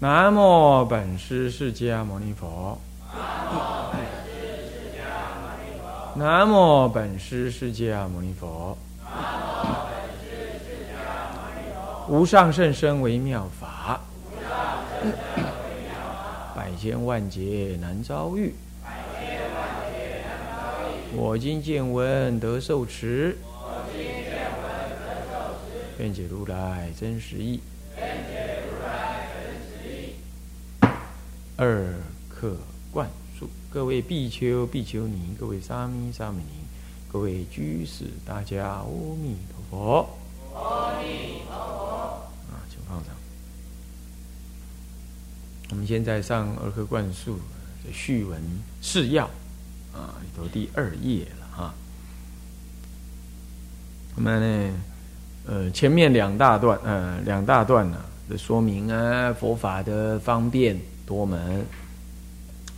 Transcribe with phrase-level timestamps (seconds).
[0.00, 2.78] 南无本师释迦牟尼佛。
[6.16, 8.76] 南无本师释迦牟尼佛。
[12.08, 14.00] 无上甚深微妙法，
[16.54, 18.52] 百千万劫难遭遇。
[21.16, 23.38] 我今见闻得受持，
[25.98, 27.60] 愿解如来真实义。
[31.56, 31.86] 二
[32.28, 32.56] 课
[32.90, 33.08] 灌
[33.38, 36.50] 输，各位比丘、比丘尼，各位沙弥、沙弥尼，
[37.12, 38.84] 各位居士，大家阿
[39.22, 40.08] 弥陀佛。
[40.52, 41.94] 阿弥陀佛。
[42.50, 43.14] 啊，请放上。
[45.70, 47.36] 我们现在上二课灌输
[47.84, 48.42] 的序文
[48.82, 49.26] 释要
[49.92, 51.74] 啊，里头第二页了哈。
[54.16, 54.74] 我们呢，
[55.46, 60.76] 呃，前面两大段，呃，两大段呢的说明啊，佛法的方便。
[61.06, 61.64] 多门，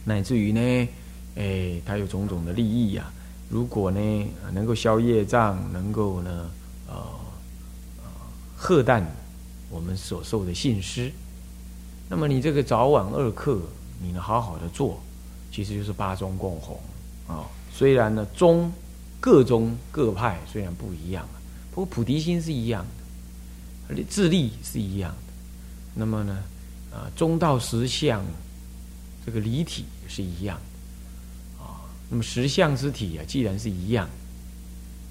[0.05, 0.88] 乃至于呢，
[1.36, 3.12] 哎，它有种种的利益呀。
[3.48, 6.50] 如果呢，能够消业障，能够呢，
[6.88, 6.94] 呃，
[7.98, 8.04] 呃，
[8.56, 9.06] 贺淡
[9.70, 11.12] 我们所受的信施，
[12.08, 13.60] 那么你这个早晚二课，
[14.02, 15.00] 你能好好的做，
[15.52, 16.80] 其实就是八宗共弘
[17.28, 17.47] 啊。
[17.72, 18.72] 虽然呢，宗
[19.20, 21.28] 各宗各派虽然不一样，
[21.70, 25.32] 不过菩提心是一样的，而且智力是一样的。
[25.94, 26.42] 那么呢？
[26.97, 28.25] 啊，中道实相，
[29.27, 30.58] 这个离体是一样
[31.58, 31.84] 啊。
[32.08, 34.08] 那么实相之体啊，既然是一样，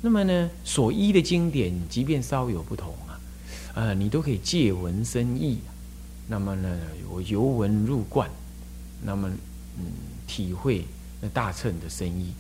[0.02, 3.20] 那么呢，所依的经典，即便稍有不同啊，
[3.76, 5.60] 呃，你都可以借文生义。
[6.28, 6.76] 那么呢，
[7.08, 8.28] 我由文入观，
[9.04, 9.30] 那么
[9.78, 9.86] 嗯，
[10.26, 10.84] 体会
[11.22, 12.34] 那大乘的深意。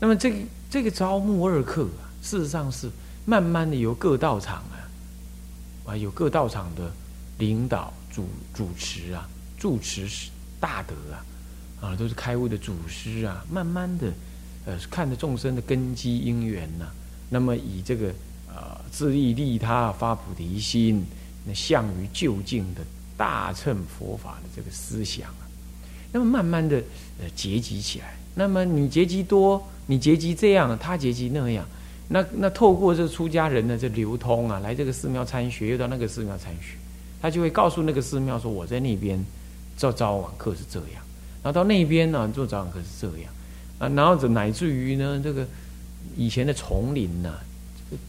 [0.00, 0.36] 那么这个
[0.70, 2.90] 这个招募二课啊，事实上是
[3.26, 4.88] 慢慢的由各道场啊，
[5.88, 6.90] 啊，有各道场的。
[7.38, 10.08] 领导主主持啊，主持
[10.60, 11.24] 大德啊，
[11.80, 13.44] 啊，都是开悟的祖师啊。
[13.50, 14.12] 慢慢的，
[14.66, 16.86] 呃，看着众生的根基因缘呐，
[17.30, 18.08] 那么以这个
[18.48, 21.04] 呃自利利他发菩提心，
[21.44, 22.80] 那向于就近的
[23.16, 25.48] 大乘佛法的这个思想啊，
[26.12, 26.76] 那么慢慢的
[27.20, 28.14] 呃结集起来。
[28.34, 31.66] 那么你结集多，你结集这样，他结集那样，
[32.08, 36.76] 那那透过这出家人的这流通啊，来这个寺庙参学，又到那个寺庙参学。
[37.22, 39.24] 他就会告诉那个寺庙说：“我在那边
[39.76, 41.00] 做早晚课是这样，
[41.40, 43.32] 然后到那边呢做早晚课是这样。
[43.78, 45.46] 啊，然后这乃至于呢，这个
[46.16, 47.32] 以前的丛林呢，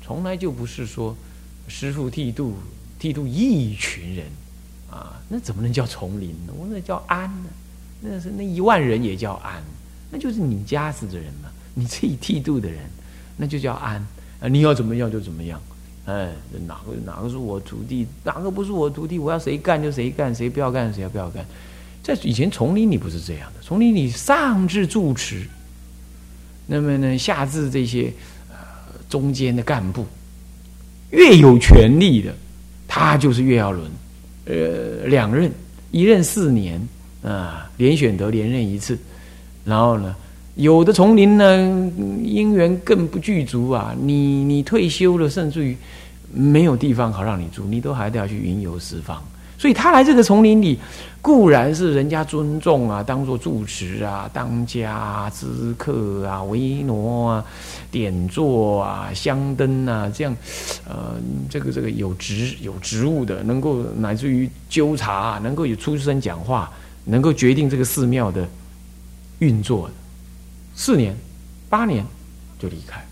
[0.04, 1.16] 从来就不是说
[1.68, 2.56] 师傅剃度
[2.98, 4.26] 剃度一群人。
[4.90, 6.54] 啊，那怎么能叫丛林呢？
[6.58, 7.50] 我那叫安呢，
[8.02, 9.64] 那是那一万人也叫安，
[10.12, 12.80] 那就是你家子的人嘛，你自己剃度的人，
[13.38, 13.96] 那就叫安。
[14.40, 15.62] 啊，你要怎么样就怎么样。”
[16.06, 16.32] 哎，
[16.68, 18.06] 哪个哪个是我徒弟？
[18.26, 19.18] 哪个不是我徒弟？
[19.18, 21.46] 我要谁干就谁干，谁不要干谁要不要干。
[22.04, 25.48] 在以前丛林里不是这样的，丛林里上至住持，
[26.68, 28.12] 那么呢下至这些
[28.50, 28.58] 呃
[29.10, 30.06] 中间的干部，
[31.12, 32.36] 越有权力的，
[32.86, 33.90] 他就是越要轮，
[34.46, 35.50] 呃两任，
[35.92, 36.86] 一任四年
[37.24, 38.98] 啊，连选得连任一次，
[39.64, 40.14] 然后呢。
[40.56, 41.92] 有的丛林呢，
[42.24, 43.96] 因缘更不具足啊！
[44.00, 45.76] 你你退休了，甚至于
[46.32, 49.20] 没有地方好让你住，你都还得要去云游四方。
[49.58, 50.78] 所以他来这个丛林里，
[51.22, 57.46] 固然是人家尊重啊，当做住持啊、当家啊知客啊、维罗啊、
[57.90, 60.36] 点座啊、香灯啊，这样，
[60.88, 61.16] 呃，
[61.50, 66.70] 这个这个有职有职务的，能够乃至于纠察，能够有出声讲话，
[67.06, 68.48] 能够决定这个寺庙的
[69.40, 69.90] 运作。
[70.76, 71.16] 四年、
[71.70, 72.06] 八年
[72.58, 73.06] 就离开，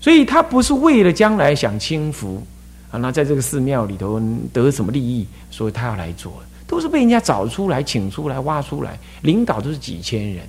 [0.00, 2.46] 所以他不是为了将来想清福
[2.90, 4.20] 啊，那在这个寺庙里头
[4.52, 10.46] 得什么利益，所以他要来做，都是被人家找出来、请出来、挖出来，领导都是几千人，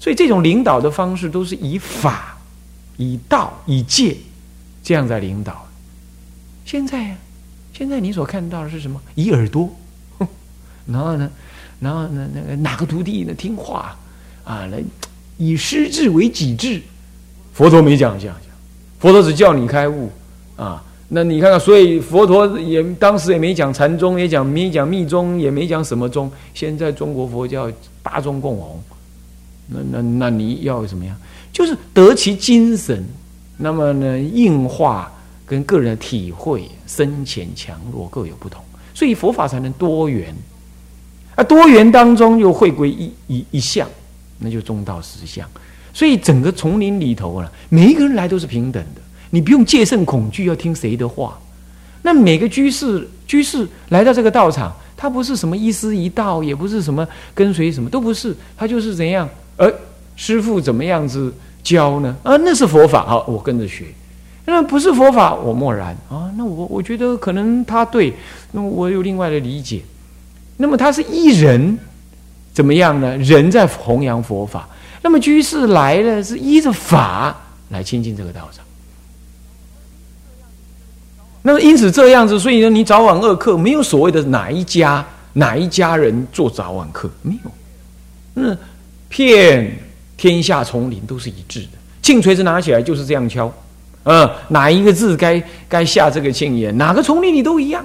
[0.00, 2.38] 所以这种领导的方式都是以法、
[2.96, 4.16] 以道、以戒
[4.82, 5.66] 这样在领导。
[6.64, 7.18] 现在啊，
[7.74, 9.00] 现在你所看到的是什么？
[9.14, 9.68] 以耳朵，
[10.86, 11.30] 然后呢，
[11.80, 13.94] 然后呢，那个哪个徒弟呢听话
[14.44, 14.82] 啊来。
[15.38, 16.80] 以师智为己智，
[17.52, 18.54] 佛陀没讲这样讲，
[18.98, 20.10] 佛陀只叫你开悟
[20.56, 20.82] 啊。
[21.14, 26.30] 那你看看，所以佛陀也当时也没讲禅宗，也讲没讲密宗，也没讲什么宗。
[26.54, 27.70] 现在中国佛教
[28.02, 28.82] 八宗共弘，
[29.68, 31.14] 那那那你要怎么样？
[31.52, 33.04] 就是得其精神，
[33.58, 35.12] 那么呢，硬化
[35.44, 38.64] 跟个人的体会深浅强弱各有不同，
[38.94, 40.34] 所以佛法才能多元。
[41.34, 43.86] 啊，多元当中又会归一一一项。
[44.42, 45.48] 那就中道实相，
[45.92, 49.00] 所以整个丛林里头啊，每一个人来都是平等的，
[49.30, 51.38] 你不用戒慎恐惧要听谁的话。
[52.02, 59.28] 那每个居士居士来到这个道场，他不是什么一师一道，也不是什么跟随什么，都不是，他就是怎样？
[59.56, 59.72] 呃，
[60.16, 62.16] 师傅怎么样子教呢？
[62.24, 63.84] 啊，那是佛法，好，我跟着学。
[64.44, 66.28] 那不是佛法，我默然啊。
[66.36, 68.12] 那我我觉得可能他对，
[68.50, 69.80] 那我有另外的理解。
[70.56, 71.78] 那么他是一人，
[72.52, 73.16] 怎么样呢？
[73.18, 74.68] 人在弘扬佛法。
[75.02, 77.36] 那么居士来了，是依着法
[77.70, 78.64] 来亲近这个道场。
[81.42, 87.50] 那么因此这样子，所以呢，你早晚二课没有所谓的哪一家哪一家人做早晚课，没有。
[88.34, 88.56] 那
[89.08, 89.76] 骗
[90.16, 91.68] 天下丛林都是一致的，
[92.00, 93.52] 磬锤子拿起来就是这样敲，
[94.04, 97.84] 嗯，哪一个字该该下这个磬言，哪个丛林里都一样。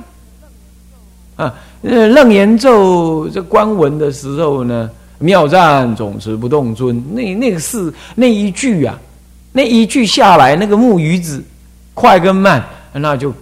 [1.38, 1.54] 啊，
[1.84, 4.90] 呃，楞严咒这观文的时候呢，
[5.20, 9.00] 妙赞总持不动尊，那那个是那一句啊，
[9.54, 11.42] 那一句下来，那个木鱼子
[11.94, 12.62] 快跟慢，
[12.92, 13.34] 那就。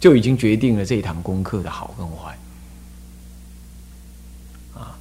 [0.00, 2.38] 就已经决定了这一堂功课的好跟坏，
[4.80, 4.94] 啊，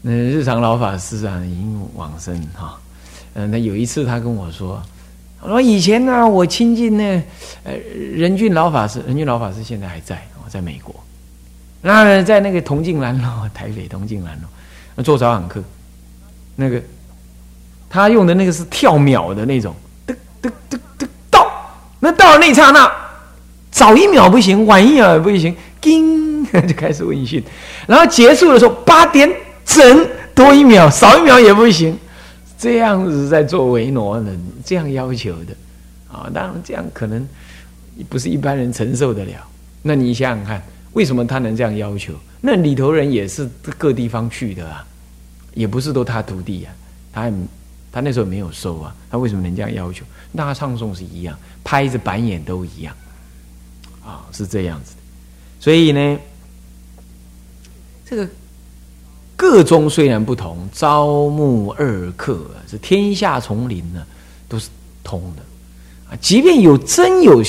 [0.00, 2.78] 那日常老法师啊已经往生哈，
[3.34, 4.80] 嗯，那有一次他跟我说，
[5.40, 7.22] 我说以前呢我亲近呢，
[7.64, 7.74] 呃，
[8.14, 10.94] 任俊老法师，任俊老法师现在还在，在美国，
[11.82, 15.62] 那在那个铜镜南路，台北铜镜南路，做早晚课，
[16.56, 16.80] 那个
[17.90, 19.74] 他用的那个是跳秒的那种，
[20.06, 21.46] 噔噔噔噔到，
[22.00, 22.90] 那到了那刹那。
[23.70, 27.42] 早一秒不行，晚一秒也不行，叮 就开始问讯，
[27.86, 29.28] 然后结束的时候八点
[29.64, 31.98] 整，多一秒少一秒也不行，
[32.58, 35.54] 这样子在做维诺人，这样要求的
[36.12, 37.26] 啊，当然这样可能
[38.10, 39.32] 不是一般人承受得了。
[39.80, 40.62] 那你想想看，
[40.92, 42.14] 为什么他能这样要求？
[42.40, 43.48] 那里头人也是
[43.78, 44.84] 各地方去的啊，
[45.54, 46.74] 也不是都他徒弟啊，
[47.12, 47.32] 他
[47.90, 50.04] 他那时候没有收啊，他为什么能这样要求？
[50.32, 52.94] 那他唱诵是一样，拍着板眼都一样。
[54.04, 54.94] 啊，是这样子，
[55.60, 56.18] 所以呢，
[58.04, 58.28] 这个
[59.36, 64.04] 各宗虽然不同，朝暮二课是天下丛林呢，
[64.48, 64.68] 都是
[65.04, 65.42] 通的
[66.10, 66.18] 啊。
[66.20, 67.40] 即便有真有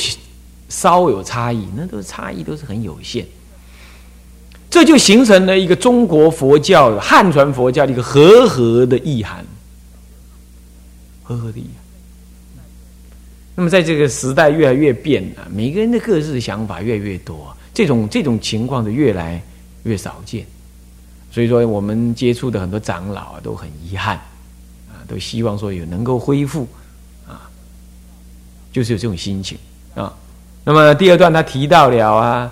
[0.73, 3.23] 稍有差异，那都是差异都是很有限。
[4.71, 9.45] 这就形成了一个中国佛教汉传佛教的一个和合的意涵，
[11.21, 12.65] 和合的意涵。
[13.55, 19.39] 那么，在这个时代越来越变了，每个人的各自的想法越来越多，这种这种情况就越来
[19.83, 20.43] 越少见。
[21.31, 24.17] 所以说，我们接触的很多长老啊，都很遗憾
[24.89, 26.67] 啊，都希望说有能够恢复
[27.27, 27.47] 啊，
[28.71, 29.55] 就是有这种心情
[29.93, 30.11] 啊。
[30.63, 32.51] 那么第二段他提到了啊，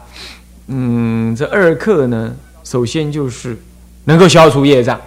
[0.67, 3.57] 嗯，这二课呢，首先就是
[4.03, 4.99] 能够消除业障。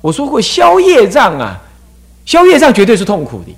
[0.00, 1.60] 我说过，消业障啊，
[2.24, 3.54] 消业障绝对是痛苦的。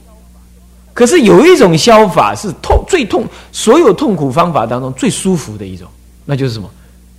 [0.93, 5.89] 可是有一种消法是痛最痛，所有痛苦方法当中最舒服的一种，
[6.25, 6.69] 那就是什么？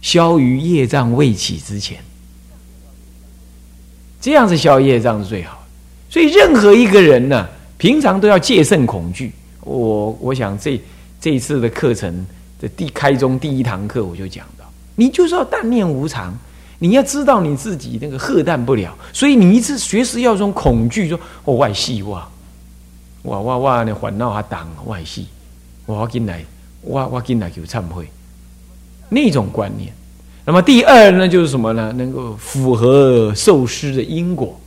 [0.01, 1.97] 消于业障未起之前，
[4.21, 5.65] 这样子消业障是最好。
[6.09, 7.47] 所以任何一个人呢，
[7.77, 9.31] 平常都要戒慎恐惧。
[9.61, 10.79] 我我想这
[11.21, 12.25] 这一次的课程
[12.59, 16.33] 的第开中第一堂课我就讲到，你就是要淡念无常，
[16.79, 22.25] 你要知道你自己那个喝淡不了，所以你一次随时要从恐惧，说我外希望。
[23.21, 25.27] 我我我呢烦恼还当外系，
[25.85, 26.43] 我进来，
[26.81, 28.09] 我我进来就忏悔，
[29.09, 29.91] 那种观念。
[30.45, 31.91] 那么第二呢，就是什么呢？
[31.91, 34.57] 能够符合受师的因果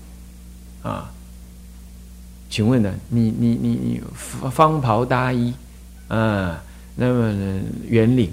[0.82, 1.10] 啊？
[2.50, 4.02] 请问呢，你你你你
[4.50, 5.52] 方袍搭衣
[6.12, 6.62] 啊，
[6.94, 8.30] 那么圆领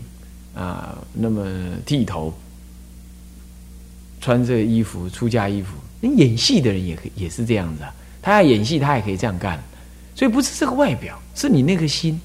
[0.53, 1.45] 啊，那么
[1.85, 2.33] 剃头，
[4.19, 7.93] 穿这衣服出家衣服，那演戏的人也可也是这样子啊。
[8.21, 9.57] 他要演戏，他也可以这样干。
[10.13, 12.19] 所以不是这个外表，是你那个心。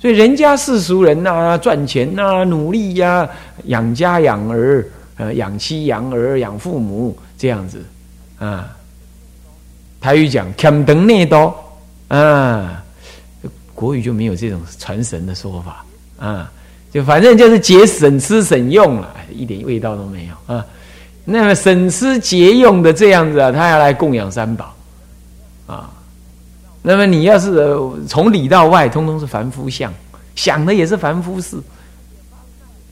[0.00, 3.28] 所以人家世俗人呐，赚钱呐，努力呀，
[3.64, 7.84] 养家养儿，呃，养妻养儿，养父母这样子
[8.38, 8.70] 啊。
[10.00, 11.52] 台语讲“欠等内多”，
[12.06, 12.81] 啊，
[13.82, 15.84] 国语就没有这种传神的说法
[16.16, 16.52] 啊。
[16.92, 20.64] 就反正就是节省吃省用了，一点味道都没有啊。
[21.24, 24.74] 那么省吃节用的这样子啊，他要来供养三宝
[25.66, 25.90] 啊。
[26.82, 29.92] 那么你要是从里到外，通通是凡夫相，
[30.34, 31.56] 想的也是凡夫事。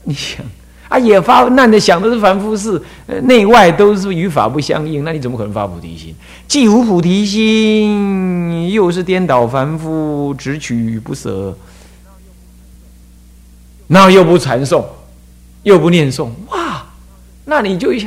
[0.02, 0.44] 你想
[0.90, 2.82] 啊，也发难的想的是凡夫事，
[3.22, 6.12] 内外都是与法不相应，那你怎么可能发菩提心？
[6.48, 11.56] 既无菩提心，又是颠倒凡夫，只取不舍，
[13.86, 14.84] 那又不传诵，
[15.62, 16.84] 又不念诵，哇！
[17.44, 18.04] 那你就一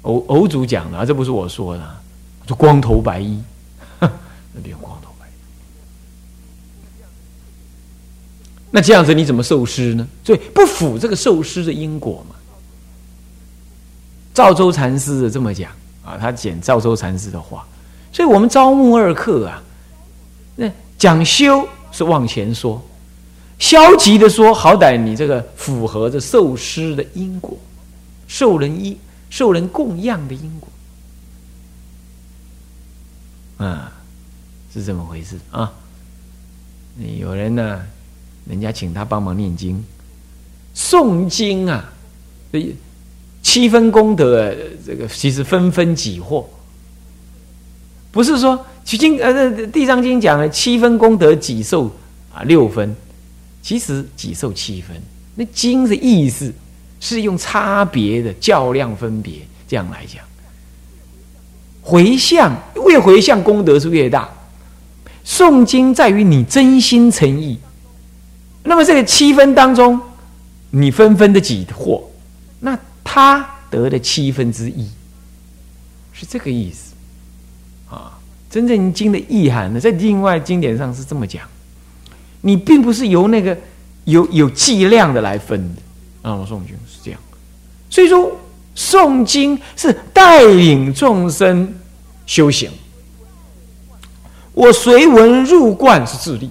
[0.00, 1.86] 偶偶主讲的，这不是我说的，
[2.46, 3.38] 就光头白衣。
[4.00, 5.09] 那边光头
[8.70, 10.06] 那这样子你怎么受施呢？
[10.24, 12.36] 所以不符这个受施的因果嘛。
[14.32, 15.72] 赵州禅师这么讲
[16.04, 17.66] 啊，他讲赵州禅师的话，
[18.12, 19.62] 所以我们招募二客啊，
[20.54, 22.80] 那讲修是往前说，
[23.58, 27.58] 消极的说，好歹你这个符合着受施的因果，
[28.28, 28.96] 受人一
[29.30, 30.60] 受人供养的因
[33.58, 33.92] 果，啊，
[34.72, 35.72] 是这么回事啊。
[37.18, 37.82] 有人呢，
[38.50, 39.82] 人家请他帮忙念经、
[40.74, 41.92] 诵经啊，
[42.52, 42.74] 这
[43.42, 44.52] 七分功德，
[44.84, 46.50] 这个其实分分几获，
[48.10, 49.32] 不是说《取经》呃，
[49.70, 51.86] 《地藏经》讲了七分功德几受
[52.34, 52.92] 啊六分，
[53.62, 55.00] 其实几受七分。
[55.36, 56.52] 那经的意思
[56.98, 59.34] 是用差别的较量分别
[59.68, 60.24] 这样来讲，
[61.80, 62.52] 回向
[62.88, 64.28] 越回向功德是越大。
[65.24, 67.56] 诵经在于你真心诚意，
[68.62, 70.00] 那么这个七分当中，
[70.70, 72.10] 你分分的几获，
[72.60, 74.88] 那他得的七分之一，
[76.12, 76.94] 是这个意思
[77.88, 78.18] 啊。
[78.50, 81.42] 真正经的意涵呢，在另外经典上是这么讲，
[82.40, 83.56] 你并不是由那个
[84.04, 85.82] 有有计量的来分的
[86.28, 86.34] 啊。
[86.34, 87.20] 我诵经是这样，
[87.88, 88.36] 所以说
[88.76, 91.72] 诵经是带领众生
[92.26, 92.70] 修行。
[94.52, 96.50] 我随文入观是自立，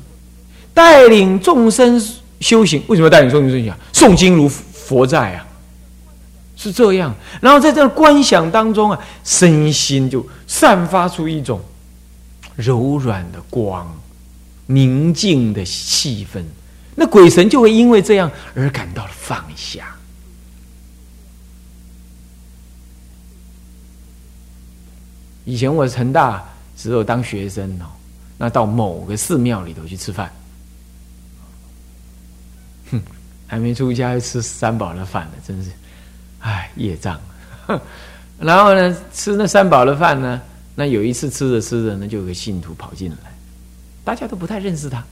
[0.79, 2.01] 带领众生
[2.39, 2.81] 修行。
[2.87, 3.73] 为什么带领众生修行？
[3.91, 5.45] 诵经如佛在啊，
[6.55, 7.13] 是这样。
[7.41, 11.59] 然后在这个观想当中啊，身心就散发出一种
[12.55, 13.93] 柔软的光、
[14.67, 16.41] 宁静的气氛。
[16.95, 19.93] 那鬼神就会因为这样而感到了放下。
[25.43, 26.41] 以前我成大
[26.77, 27.85] 只有当学生哦。
[28.37, 30.31] 那到某个寺庙里头去吃饭，
[33.49, 35.71] 还没出家就吃三宝的饭了，真是，
[36.39, 37.19] 唉，业障。
[38.39, 40.39] 然后呢，吃那三宝的饭呢，
[40.75, 43.17] 那有一次吃着吃着，那就有个信徒跑进来，
[44.03, 45.03] 大家都不太认识他，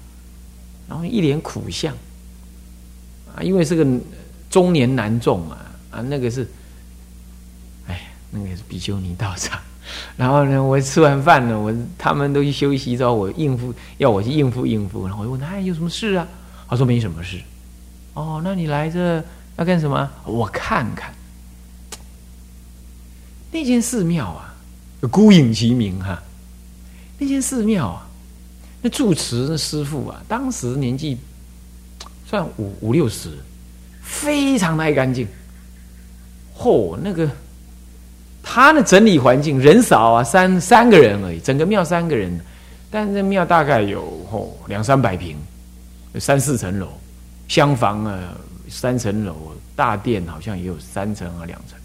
[0.88, 1.92] 然后一脸苦相，
[3.36, 3.86] 啊，因为是个
[4.52, 6.48] 中年男众啊，啊，那个是，
[7.88, 9.60] 哎，那个是比丘尼道长。
[10.16, 15.08] 然后呢，我吃完饭呢，我他们都去休息之后，我应付要我去应付应付。
[15.08, 16.28] 然后我问他有什么事啊？
[16.70, 17.42] 他说没什么事。
[18.18, 19.24] 哦，那你来这
[19.58, 20.10] 要干什么？
[20.26, 21.14] 我看看
[23.52, 24.56] 那间寺庙啊，
[25.12, 26.20] 孤影其名哈。
[27.20, 28.08] 那间寺庙啊，
[28.82, 31.16] 那住持那师傅啊，当时年纪
[32.26, 33.38] 算五五六十，
[34.02, 35.28] 非常的爱干净。
[36.58, 37.30] 嚯，那个。
[38.50, 42.40] 他的整理环境人少啊，三三个人而已，整个庙三个人，
[42.90, 45.36] 但是庙大概有哦两三百平，
[46.18, 46.88] 三四层楼，
[47.48, 48.20] 厢房啊
[48.70, 49.36] 三层楼，
[49.76, 51.78] 大殿好像也有三层啊两层，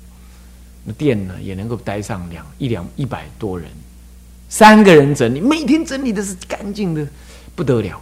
[0.84, 3.68] 那殿呢也能够待上两一两一百多人，
[4.48, 7.06] 三个人整理，每天整理的是干净的
[7.54, 8.00] 不得了。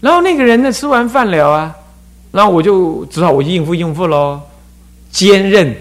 [0.00, 1.76] 然后那个人呢吃完饭了啊，
[2.32, 4.40] 然后我就只好我应付应付喽，
[5.10, 5.74] 兼任。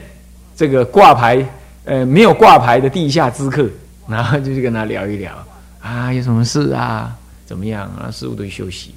[0.56, 1.50] 这个挂牌，
[1.86, 3.66] 呃，没有挂牌的地下知客，
[4.10, 5.34] 然后就去跟他聊一聊
[5.80, 7.16] 啊，有什么事啊？
[7.46, 8.12] 怎么样啊？
[8.12, 8.94] 师傅都休息。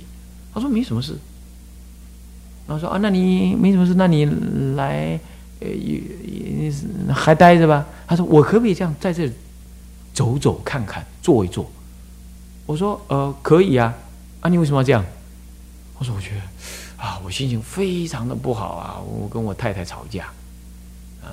[0.53, 1.17] 他说没什么事。
[2.67, 4.25] 然后说啊，那你没什么事，那你
[4.77, 5.19] 来，
[5.61, 5.69] 呃，
[7.15, 7.85] 还待着吧？
[8.07, 9.31] 他说我可不可以这样在这
[10.15, 11.71] 走走看看，坐一坐？
[12.67, 13.95] 我说呃，可以啊。
[14.41, 15.05] 啊，你为什么要这样？
[15.99, 16.41] 我说我觉得
[17.03, 20.27] 啊，我心情非常的不好啊，我跟我太太吵架。
[21.25, 21.31] 嗯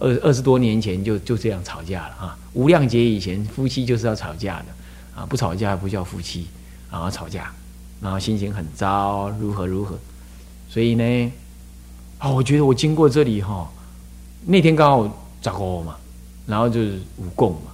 [0.00, 2.36] 二二十多年前就就这样吵架了啊！
[2.52, 4.64] 无量劫以前，夫妻就是要吵架的
[5.14, 5.24] 啊！
[5.24, 6.48] 不吵架不叫夫妻，
[6.90, 7.52] 然后吵架，
[8.00, 9.96] 然后心情很糟，如何如何？
[10.74, 11.32] 所以呢，
[12.18, 13.70] 啊，我觉得我经过这里哈，
[14.44, 15.08] 那天刚好
[15.40, 15.94] 找过我嘛，
[16.46, 17.70] 然后就是五供嘛，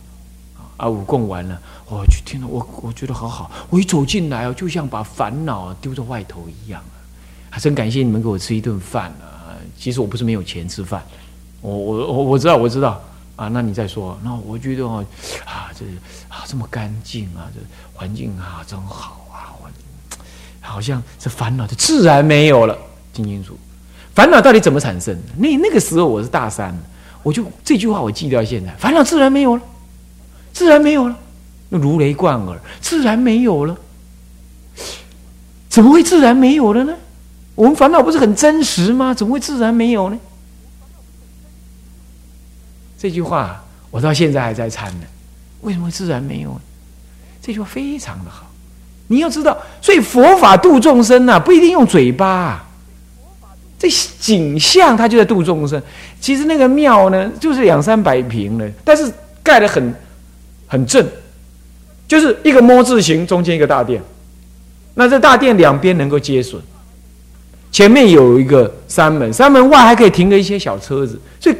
[0.76, 7.48] 啊，五供完了，我去听了，我我觉得好好，我一走进来哦，就像把烦恼丢在外头一样啊！
[7.48, 9.56] 还真感谢你们给我吃一顿饭啊！
[9.78, 11.02] 其实我不是没有钱吃饭。
[11.62, 13.02] 我我我我知道我知道
[13.34, 14.18] 啊，那你再说。
[14.22, 15.02] 那我觉得哦，
[15.46, 15.86] 啊，这
[16.28, 17.60] 啊这么干净啊，这
[17.94, 19.70] 环境啊真好啊，我
[20.60, 22.76] 好像这烦恼就自然没有了。
[23.22, 23.58] 听清楚，
[24.14, 25.22] 烦恼到底怎么产生的？
[25.36, 26.76] 那那个时候我是大三，
[27.22, 29.62] 我就这句话我记到现在，烦恼自然没有了，
[30.52, 31.16] 自然没有了，
[31.68, 33.76] 如雷贯耳，自然没有了。
[35.68, 36.94] 怎么会自然没有了呢？
[37.54, 39.12] 我们烦恼不是很真实吗？
[39.14, 40.18] 怎么会自然没有呢？
[42.98, 45.06] 这句话我到现在还在参呢，
[45.60, 46.60] 为什么自然没有呢？
[47.42, 48.50] 这句话非常的好，
[49.06, 52.66] 你要知道，所以佛法度众生呐，不一定用嘴巴。
[53.80, 53.88] 这
[54.20, 55.82] 景象，它就在度众生。
[56.20, 59.10] 其实那个庙呢，就是两三百平的，但是
[59.42, 59.94] 盖得很
[60.66, 61.04] 很正，
[62.06, 64.02] 就是一个“摸”字形，中间一个大殿。
[64.92, 66.60] 那这大殿两边能够接损，
[67.72, 71.56] 前面有一个山门，山门外还可以停了一些小车子，所以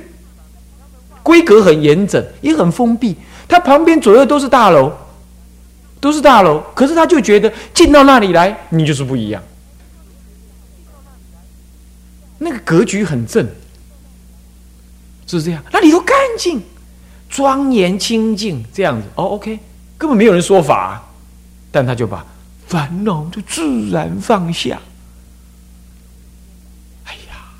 [1.22, 3.16] 规格很严整，也很封闭。
[3.48, 4.92] 它旁边左右都是大楼，
[6.00, 9.42] 都是大楼，可是他就觉得进到那里来，你就是不一样。
[12.42, 13.44] 那个格局很正，
[15.26, 15.60] 是这样。
[15.72, 16.62] 那里头干净、
[17.28, 19.24] 庄严、清净，这样子哦。
[19.24, 19.58] OK，
[19.98, 21.04] 根本没有人说法，
[21.72, 22.24] 但他就把
[22.68, 24.80] 烦恼就自然放下。
[27.06, 27.50] 哎呀，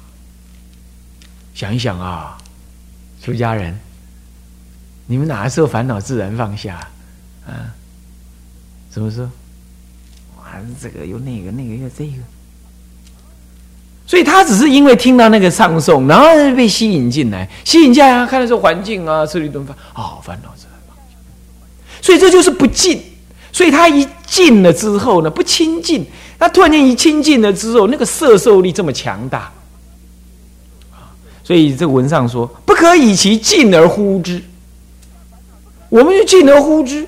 [1.54, 2.38] 想一想啊，
[3.20, 3.76] 出家人，
[5.06, 6.88] 你们哪时候烦恼自然放下
[7.44, 7.74] 啊？
[8.92, 9.26] 什么时候？
[10.40, 12.22] 啊，这个又那个，那个又这个。
[14.10, 16.26] 所以他只是因为听到那个唱诵，然后
[16.56, 21.16] 被吸引进来，吸引进来，看到这环境啊，吃了一顿饭，哦，烦恼自然放下。
[22.02, 23.00] 所以这就是不进。
[23.52, 26.04] 所以他一进了之后呢，不亲近，
[26.40, 29.48] 他突然间一亲近了之后，那个摄受力这么强大
[31.44, 34.42] 所以这文上说，不可以其进而呼之。
[35.88, 37.06] 我们就进而呼之，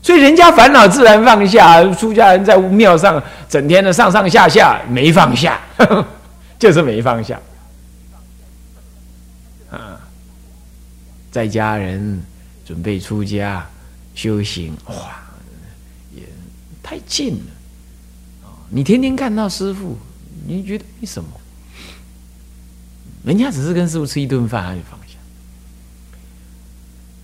[0.00, 5.60] 所以人家烦恼自然放下，出家人在庙上整天的上上下下没放下。
[6.60, 7.40] 就是没放下，
[9.70, 9.98] 啊，
[11.32, 12.22] 在家人
[12.66, 13.66] 准备出家
[14.14, 15.22] 修行，哇，
[16.14, 16.22] 也
[16.82, 19.96] 太近了，你天天看到师傅，
[20.46, 21.30] 你觉得为什么？
[23.24, 25.16] 人家只是跟师傅吃一顿饭，他就放下。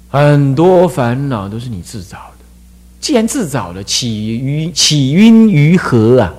[0.09, 2.45] 很多烦恼都是你自找的，
[3.03, 6.33] 既然自找了，起于起因于何啊？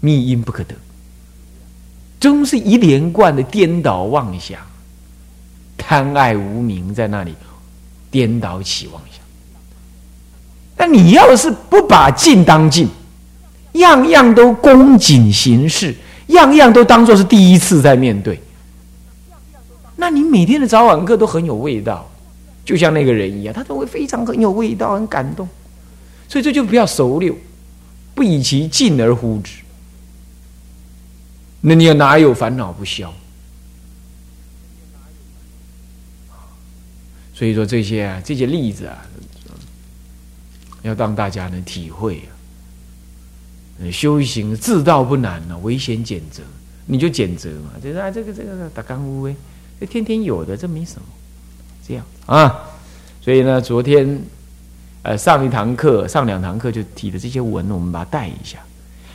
[0.00, 0.74] 密因不可得。
[2.24, 4.58] 终是一连贯的颠倒妄想，
[5.76, 7.34] 贪爱无明在那里
[8.10, 9.20] 颠倒起妄想。
[10.78, 12.88] 那你要是不把尽当尽，
[13.72, 15.94] 样样都恭谨行事，
[16.28, 18.40] 样样都当做是第一次在面对，
[19.96, 22.10] 那你每天的早晚课都很有味道，
[22.64, 25.46] 就像那个人一样，他都会非常很有味道，很感动。
[26.26, 27.36] 所以这就不要熟溜，
[28.14, 29.56] 不以其尽而呼之。
[31.66, 33.10] 那你又哪有烦恼不消？
[37.32, 38.98] 所以说这些啊，这些例子啊，
[40.82, 42.28] 要让大家能体会啊。
[43.90, 46.42] 修行自道不难呢，唯贤俭则，
[46.84, 47.70] 你就减则嘛。
[47.82, 49.34] 就是啊，这个这个打干乌龟，
[49.80, 51.08] 这天天有的，这没什么。
[51.88, 52.60] 这样啊，
[53.22, 54.22] 所以呢，昨天
[55.02, 58.58] 呃上一堂课，上两堂课就提的这些文，我们把它带一下。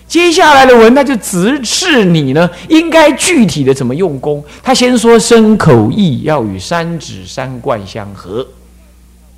[0.10, 4.44] 接下来的文，他就直斥你呢，应该具体的怎么用功。
[4.64, 8.46] 他先说身口意要与三指三观相合，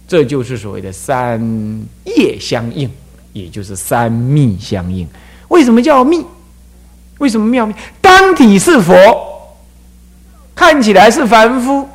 [0.08, 1.42] 这就是所谓的三
[2.06, 2.90] 业相应，
[3.34, 5.06] 也就是三密相应。
[5.50, 6.26] 为什么叫密？
[7.18, 7.76] 为什么妙密？
[8.00, 8.96] 当体是佛，
[10.56, 11.86] 看起来是凡夫，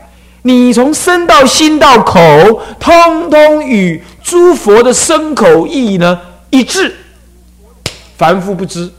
[0.43, 2.21] 你从身到心到口，
[2.79, 6.95] 通通与诸佛的身口意呢一致。
[8.16, 8.90] 凡夫不知，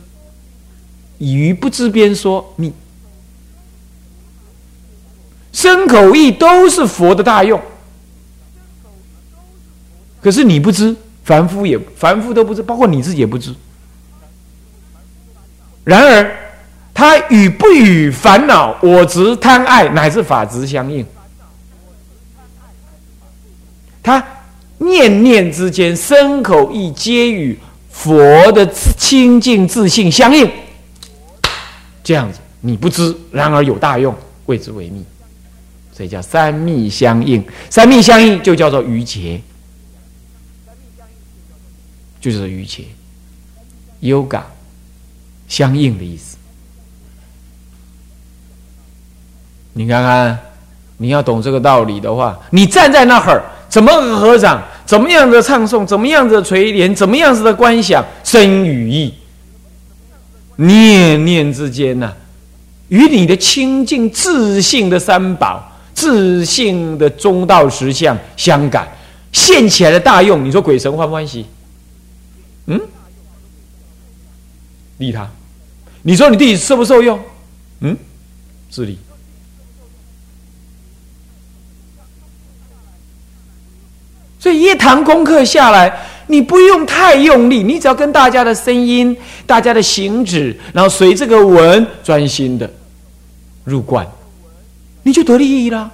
[1.17, 2.71] 以于不知边说密，
[5.51, 7.59] 身口意都是佛的大用，
[10.21, 13.55] 可是你不知，凡夫也凡夫都不知，包括你自己也不知。
[15.83, 16.37] 然而，
[16.93, 21.03] 他与不与烦恼、我执、贪爱乃至法执相应，
[24.03, 24.23] 他
[24.77, 27.57] 念念之间，身口意皆与。
[27.97, 30.49] 佛的清净自信相应，
[32.03, 35.03] 这样子你不知，然而有大用，谓之为密，
[35.91, 37.43] 所以叫三密相应。
[37.71, 39.41] 三密相应就叫做余劫，
[42.21, 42.83] 就是余劫
[44.01, 44.43] ，yoga
[45.47, 46.37] 相应的意思。
[49.73, 50.39] 你看看，
[50.97, 54.63] 你要懂这个道理的话，你站在那儿，怎么合掌？
[54.87, 59.13] 怎么样的唱诵，怎么样的垂怜，怎么样子的观想，生与意，
[60.55, 62.11] 念念之间呢，
[62.87, 68.87] 与你的清净自信的三宝、自信的中道实相相感，
[69.33, 71.45] 现起来的大用，你说鬼神欢不欢喜？
[72.67, 72.79] 嗯，
[74.99, 75.29] 利他。
[76.01, 77.19] 你说你弟弟受不受用？
[77.81, 77.97] 嗯，
[78.69, 78.97] 自利。
[84.47, 85.91] 这一堂功课下来，
[86.27, 92.69] 你不用太用力，你只要跟大家的声音、大家的行止，然后随这个文专心的
[93.65, 94.07] 入观，
[95.03, 95.91] 你就得利益了。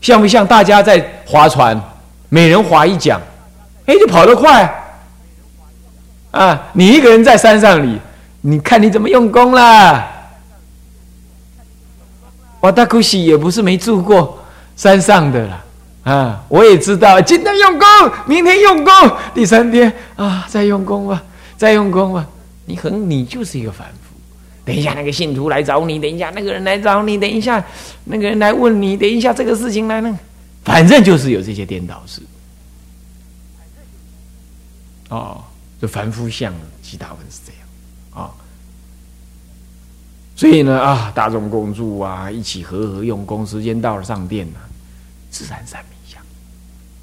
[0.00, 1.78] 像不像大家在划船，
[2.30, 3.20] 每人划一桨，
[3.84, 4.74] 哎，就跑得快
[6.30, 6.70] 啊！
[6.72, 7.98] 你一个人在山上里，
[8.40, 10.10] 你看你怎么用功啦？
[12.58, 14.42] 我大姑喜也不是没住过
[14.76, 15.62] 山上的啦，
[16.04, 17.86] 啊，我也知道，今天用功，
[18.26, 18.92] 明天用功，
[19.34, 21.22] 第三天啊，再用功吧，
[21.56, 22.26] 再用功吧。
[22.64, 23.94] 你很，你就是一个凡夫。
[24.64, 27.64] 等一下，那个信徒来找你，等一下那个人来找你，等一下
[28.04, 30.18] 那个人来问你，等一下这个事情来了，
[30.64, 32.20] 反正就是有这些颠倒事。
[35.08, 35.42] 哦，
[35.80, 38.30] 这凡夫相，其大部分是这样啊。
[40.34, 44.60] 所以呢啊，大众共住啊，一起和和用功，时间到了上殿了，
[45.30, 45.91] 自然三密相，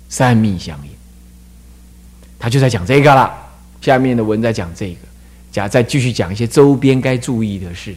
[0.09, 0.91] 三密相应。
[2.37, 3.31] 他就在讲这个了，
[3.79, 4.97] 下面的文在讲这个，
[5.51, 7.95] 讲再继续讲一些周边该注意的事。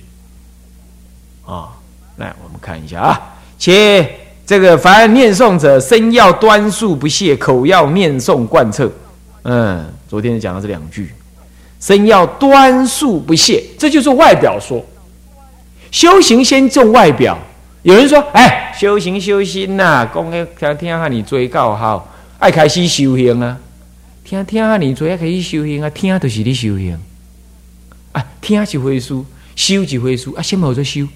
[1.45, 1.71] 啊，
[2.17, 3.21] 来我们看一下啊，
[3.59, 4.09] 且
[4.47, 8.91] 这个凡念诵者，身要端肃不懈，口要念诵贯彻。
[9.45, 11.13] 嗯，昨天讲了这两句，
[11.81, 14.85] 身要端肃不懈，这就是外表说。
[15.91, 17.39] 修行先重外表，
[17.83, 23.59] 有人说：“哎，修行修心呐，讲个听听下你追告好，爱开始修行啊，
[24.23, 26.97] 听听下你追爱开始修行啊，听就是你修行
[28.13, 29.21] 啊，听一回事，
[29.57, 31.09] 修一回事啊，先冇在修，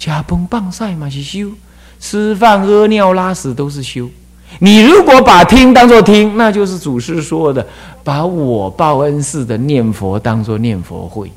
[0.00, 1.52] 吃饭放晒嘛是修，
[2.00, 4.10] 吃饭屙尿拉屎都是修。
[4.58, 7.64] 你如果把听当做听，那就是祖师说的，
[8.02, 11.30] 把我报恩寺的念佛当做念佛会。”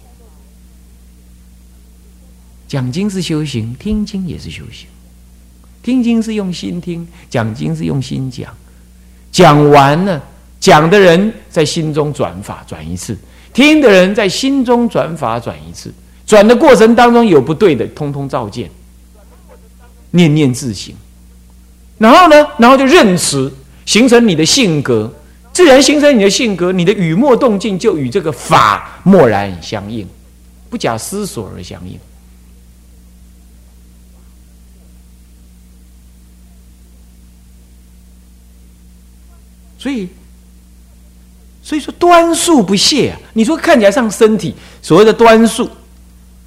[2.73, 4.87] 讲经是修行，听经也是修行。
[5.83, 8.51] 听经是用心听，讲经是用心讲。
[9.31, 10.19] 讲完了，
[10.59, 13.15] 讲的人在心中转法转一次，
[13.53, 15.93] 听的人在心中转法转一次。
[16.25, 18.67] 转的过程当中有不对的，通通照见，
[20.09, 20.95] 念念自省。
[21.99, 23.51] 然后呢，然后就认识，
[23.85, 25.13] 形成你的性格，
[25.51, 30.07] 自然形成你的性格，你的语默动静就与这个法默然相应，
[30.71, 31.99] 不假思索而相应。
[39.83, 40.07] 所以，
[41.61, 43.19] 所以说端素不懈啊！
[43.33, 45.69] 你说看起来像身体，所谓的端素，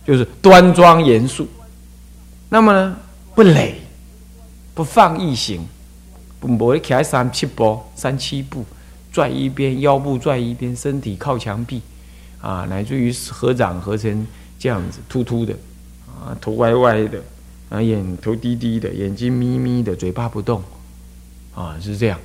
[0.06, 1.46] 就是端庄严肃。
[2.48, 2.96] 那么呢，
[3.34, 3.78] 不累，
[4.72, 5.60] 不放异形，
[6.40, 8.64] 不不会开三七步、三七步，
[9.12, 11.82] 拽一边腰部拽一边，身体靠墙壁
[12.40, 14.26] 啊，乃至于合掌合成
[14.58, 15.52] 这样子，突突的
[16.06, 17.22] 啊，头歪歪的
[17.68, 20.62] 啊，眼头低低的，眼睛眯眯的，嘴巴不动
[21.54, 22.18] 啊，是这样。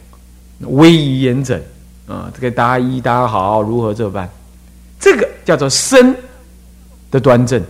[0.64, 1.60] 威仪严整
[2.08, 4.30] 啊，这个大一大家好，如何这般？
[5.00, 6.16] 这个叫做身
[7.10, 7.62] 的端正。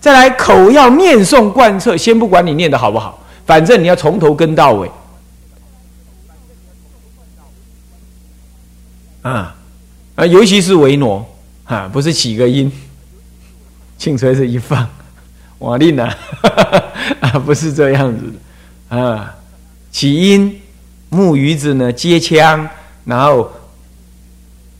[0.00, 4.90] 再来口要念诵贯彻，先不管你念的好不好，反正你要从头跟到尾。
[9.22, 9.56] 啊
[10.14, 11.26] 啊，尤其是维诺
[11.64, 12.70] 啊，不是起个音，
[13.98, 14.88] 庆锤是一放，
[15.58, 16.08] 瓦力呢
[17.20, 18.32] 啊，不是这样子
[18.88, 19.34] 的啊，
[19.90, 20.60] 起音。
[21.10, 22.68] 木鱼子呢接枪，
[23.04, 23.52] 然后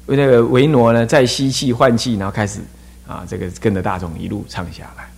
[0.07, 2.61] 那个维诺呢再吸气换气，然后开始
[3.07, 5.09] 啊，这个跟着大众一路唱下来。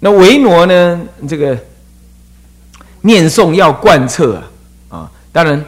[0.00, 1.58] 那维诺呢，这个
[3.02, 4.42] 念诵要贯彻
[4.88, 5.64] 啊，啊，当然。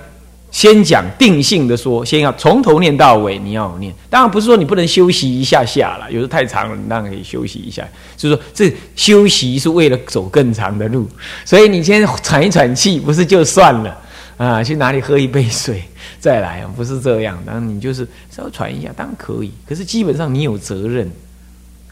[0.55, 3.93] 先讲定性的说，先要从头念到尾，你要念。
[4.09, 7.85] 当然不是说你不能休息一下下了，有时太长了，你当然可以休息一下。
[8.17, 11.09] 就是说，这休息是为了走更长的路，
[11.45, 14.01] 所以你先喘一喘气，不是就算了
[14.37, 14.63] 啊？
[14.63, 15.83] 去哪里喝一杯水
[16.21, 16.65] 再来？
[16.77, 19.51] 不是这样，当然你就是稍微喘一下，当然可以。
[19.67, 21.11] 可是基本上你有责任，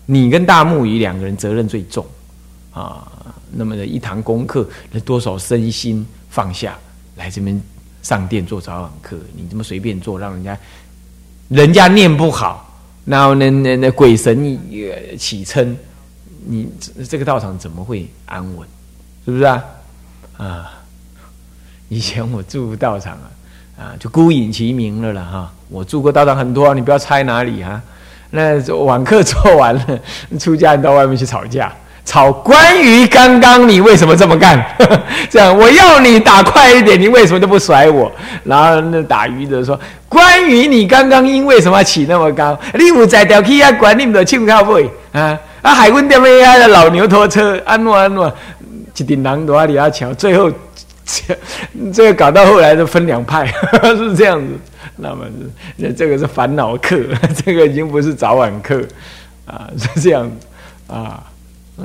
[0.06, 2.06] 你跟大木鱼两个人责任最重
[2.72, 3.10] 啊。
[3.50, 6.78] 那么的一堂功课，那多少身心放下
[7.16, 7.60] 来这边。
[8.02, 10.58] 上殿做早晚课，你这么随便做，让人家
[11.48, 15.76] 人家念不好，然后那那那鬼神也起称，
[16.44, 16.68] 你
[17.08, 18.68] 这个道场怎么会安稳？
[19.24, 19.64] 是不是啊？
[20.36, 20.72] 啊！
[21.88, 23.30] 以前我住道场啊，
[23.78, 25.52] 啊，就孤影其名了了哈。
[25.68, 27.80] 我住过道场很多，你不要猜哪里哈。
[28.30, 30.00] 那晚课做完了，
[30.40, 31.72] 出家人到外面去吵架。
[32.04, 34.62] 吵关于刚刚你为什么这么干？
[35.30, 38.10] 这样我要你打快一点，你为什么都不甩我？
[38.44, 42.58] 然后那打鱼的说：关于你刚刚因为什么起那么高？
[42.74, 43.70] 你有在条气啊？
[43.72, 45.74] 管你的庆靠会啊啊！
[45.74, 48.30] 海 quân 店那的老牛拖车安诺安诺，
[48.96, 50.50] 一顶人都阿里阿乔，最后
[51.06, 51.38] 这
[51.92, 53.46] 这个搞到后来就分两派，
[53.96, 54.48] 是这样子。
[54.96, 55.24] 那么
[55.78, 56.98] 这这个是烦恼课，
[57.44, 58.82] 这个已经不是早晚课
[59.46, 60.30] 啊，是这样
[60.88, 61.22] 啊，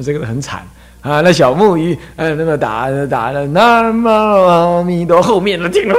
[0.02, 0.62] 这个很惨。
[1.00, 5.96] 啊，那小木鱼，呃，那么打打的，那么阿弥陀后面的听了，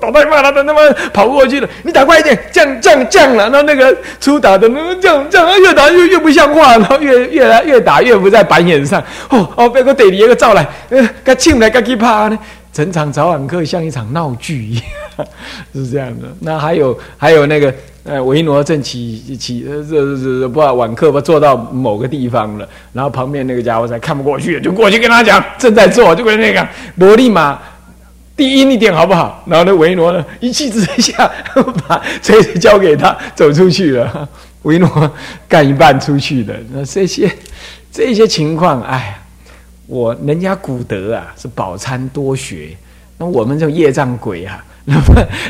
[0.00, 0.80] 打太慢了，他他妈
[1.12, 12.38] 跑过去了，你打快一点，降降降了，那那个出打的，那降降，越打越越不像话，然后越越来越打越不在板眼上，哦哦，被个得里一个照来，呃，该进来该去趴呢。
[12.76, 15.26] 整场早晚课像一场闹剧一样，
[15.72, 16.28] 是这样的。
[16.40, 17.72] 那还有还有那个
[18.04, 27.58] 呃，维罗正起起呃这这这不晚课不坐到某个地方了，然后旁边那个家伙才看不过去，就过去跟他讲正在做，就跟那个罗立马
[28.36, 29.42] 低音一点好不好？
[29.46, 31.32] 然后那维罗呢一气之下
[31.88, 34.28] 把锤子交给他走出去了。
[34.64, 35.10] 维罗
[35.48, 37.32] 干一半出去的，那这些
[37.90, 39.18] 这些情况，哎。
[39.86, 42.76] 我人家古德啊是饱餐多学，
[43.18, 44.96] 那我们这种业障鬼啊， 那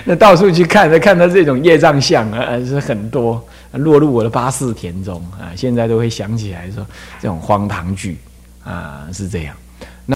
[0.04, 6.86] 那到处去看，看到这种业障相啊是很多，落入我的八四田中啊，现在都会想起来说
[7.20, 8.18] 这种荒唐剧
[8.64, 9.54] 啊是这样。